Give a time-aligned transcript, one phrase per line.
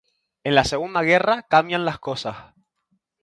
[0.43, 2.55] En la segunda guerra, cambian las cosas.